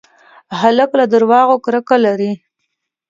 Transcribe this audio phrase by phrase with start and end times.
[0.59, 2.31] هلک له دروغو کرکه لري.